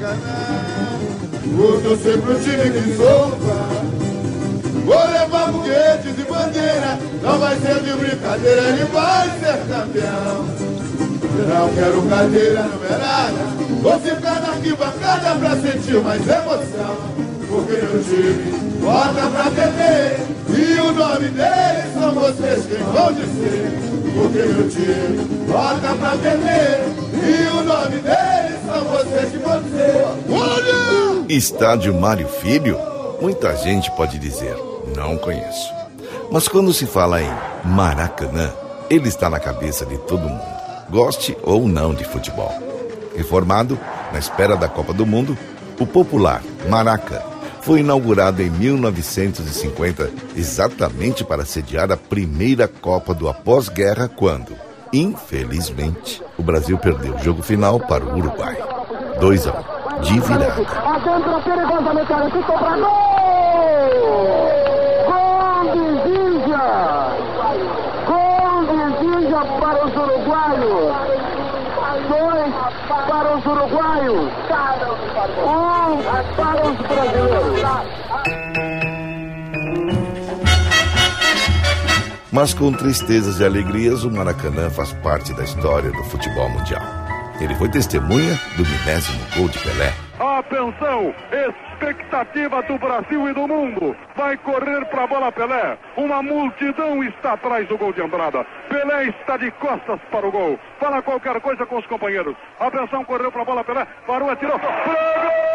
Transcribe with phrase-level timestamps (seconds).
[0.00, 0.98] Maracanã.
[1.56, 3.90] Vou torcer pro time que solta.
[4.84, 6.98] Vou levar foguetes e bandeira.
[7.22, 10.46] Não vai ser de brincadeira, ele vai ser campeão.
[11.48, 13.60] Não quero cadeira numerada.
[13.82, 16.96] Vou ficar na arquibancada pra sentir mais emoção.
[17.48, 20.30] Porque meu time bota pra TV.
[20.50, 23.72] E o nome deles são vocês quem vão dizer.
[24.14, 27.00] Porque meu time bota pra TV.
[27.22, 28.49] E o nome deles
[31.28, 32.78] Estádio Mário Filho?
[33.20, 34.56] Muita gente pode dizer,
[34.96, 35.68] não conheço.
[36.30, 37.30] Mas quando se fala em
[37.64, 38.52] Maracanã,
[38.88, 40.42] ele está na cabeça de todo mundo,
[40.88, 42.52] goste ou não de futebol.
[43.16, 43.78] Reformado,
[44.12, 45.36] na espera da Copa do Mundo,
[45.78, 47.22] o popular Maraca
[47.62, 54.56] foi inaugurado em 1950 exatamente para sediar a primeira Copa do após-guerra quando,
[54.92, 58.56] infelizmente, o Brasil perdeu o jogo final para o Uruguai.
[59.20, 59.52] 2 a
[59.98, 60.54] 1, de virada.
[68.06, 68.30] Gol!
[69.00, 70.92] De para os uruguaios!
[73.08, 74.30] Para os uruguaios!
[75.46, 76.02] Um
[76.36, 78.49] para os brasileiros!
[82.32, 86.82] Mas com tristezas e alegrias, o Maracanã faz parte da história do futebol mundial.
[87.40, 89.92] Ele foi testemunha do milésimo gol de Pelé.
[90.20, 93.96] Atenção, expectativa do Brasil e do mundo.
[94.14, 95.76] Vai correr para a bola Pelé.
[95.96, 98.46] Uma multidão está atrás do gol de Andrada.
[98.68, 100.58] Pelé está de costas para o gol.
[100.78, 102.36] Fala qualquer coisa com os companheiros.
[102.60, 103.86] Atenção, correu para a bola Pelé.
[104.06, 104.58] Parou, atirou.
[104.58, 105.49] Pro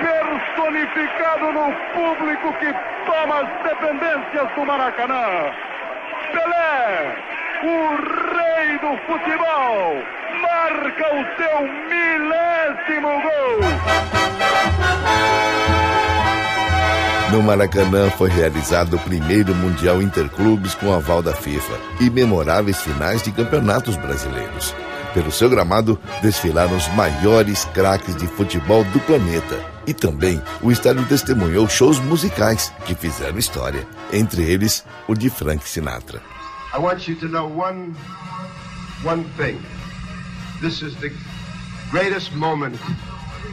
[0.00, 2.72] personificado no público que
[3.04, 5.52] toma as dependências do Maracanã.
[6.32, 7.16] Pelé,
[7.62, 7.96] o
[8.36, 10.02] rei do futebol,
[10.40, 11.56] marca o seu
[11.88, 13.58] milésimo gol.
[17.32, 23.22] No Maracanã foi realizado o primeiro Mundial Interclubes com aval da FIFA e memoráveis finais
[23.22, 24.74] de campeonatos brasileiros.
[25.16, 29.64] Pelo seu gramado desfilaram os maiores craques de futebol do planeta.
[29.86, 35.66] E também o estádio testemunhou shows musicais que fizeram história, entre eles o de Frank
[35.66, 36.20] Sinatra.
[36.74, 37.94] I want you to know one,
[39.06, 39.58] one thing.
[40.60, 41.10] This is the
[41.90, 42.78] greatest moment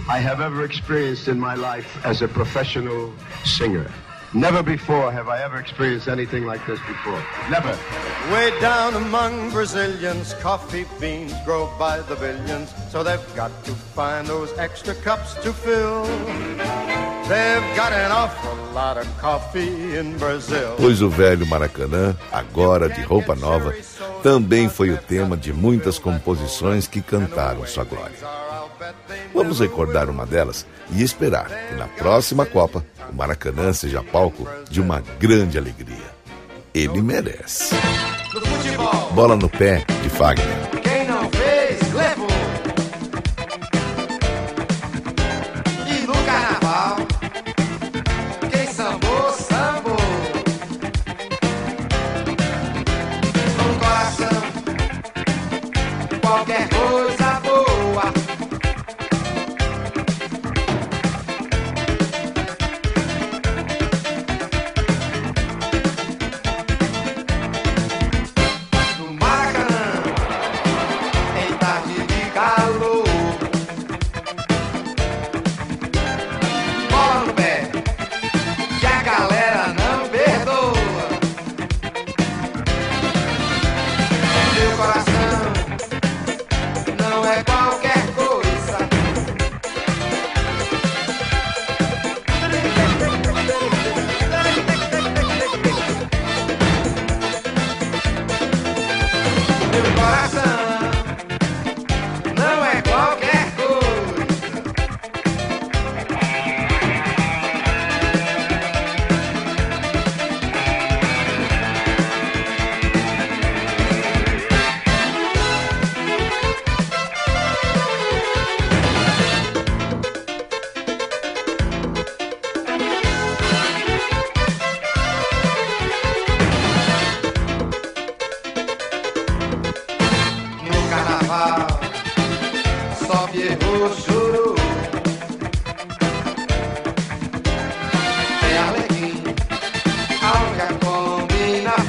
[0.10, 3.14] I have ever experienced in my life as a professional
[3.46, 3.90] singer.
[4.36, 7.22] Never before have I ever experienced anything like this before.
[7.52, 7.78] Never.
[8.34, 14.26] Way down among Brazilians, coffee beans grow by the billions, so they've got to find
[14.26, 16.06] those extra cups to fill.
[17.30, 20.78] They've got an awful lot of coffee in Brazil.
[20.78, 23.72] Pois o velho Maracanã, agora de roupa nova,
[24.24, 28.18] também foi o tema de muitas composições que cantaram sua glória.
[29.32, 32.84] Vamos recordar uma delas e esperar que na próxima Copa
[33.14, 36.14] o Maracanã seja palco de uma grande alegria.
[36.74, 37.76] Ele merece.
[39.14, 40.48] Bola no pé de Fagner.
[40.82, 41.30] Quem não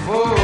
[0.03, 0.44] for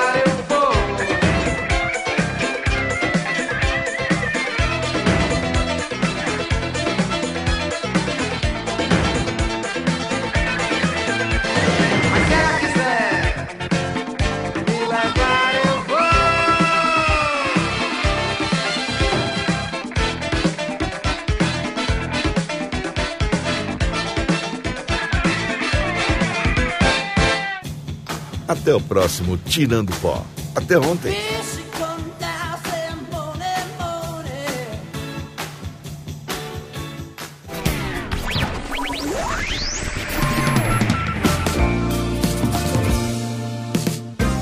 [28.61, 30.23] Até o próximo Tirando Pó.
[30.53, 31.17] Até ontem.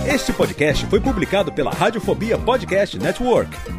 [0.05, 3.78] Este podcast foi publicado pela Radiofobia Podcast Network.